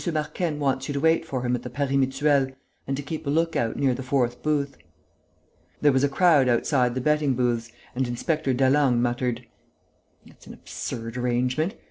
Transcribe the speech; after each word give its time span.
Marquenne 0.11 0.57
wants 0.59 0.87
you 0.87 0.95
to 0.95 0.99
wait 0.99 1.27
for 1.27 1.43
him 1.43 1.55
at 1.55 1.61
the 1.61 1.69
pari 1.69 1.95
mutuel 1.95 2.51
and 2.87 2.97
to 2.97 3.03
keep 3.03 3.27
a 3.27 3.29
look 3.29 3.55
out 3.55 3.77
near 3.77 3.93
the 3.93 4.01
fourth 4.01 4.41
booth." 4.41 4.75
There 5.79 5.91
was 5.91 6.03
a 6.03 6.09
crowd 6.09 6.49
outside 6.49 6.95
the 6.95 7.01
betting 7.01 7.35
booths 7.35 7.71
and 7.93 8.07
Inspector 8.07 8.51
Delangle 8.51 8.99
muttered: 8.99 9.45
"It's 10.25 10.47
an 10.47 10.55
absurd 10.55 11.17
arrangement.... 11.17 11.75